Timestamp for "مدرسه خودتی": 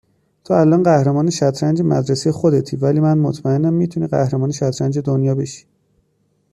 1.81-2.77